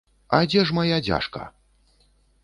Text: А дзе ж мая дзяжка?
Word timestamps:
А 0.35 0.37
дзе 0.53 0.61
ж 0.69 0.75
мая 0.77 0.97
дзяжка? 1.07 1.43